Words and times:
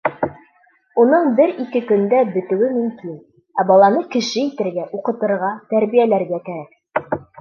Уның 1.01 1.27
бер-ике 1.39 1.81
көндә 1.91 2.21
бөтөүе 2.37 2.69
мөмкин, 2.77 3.13
ә 3.59 3.67
баланы 3.73 4.01
кеше 4.17 4.43
итергә, 4.47 4.87
уҡытырға, 5.01 5.51
тәрбиәләргә 5.75 6.41
кәрәк. 6.49 7.21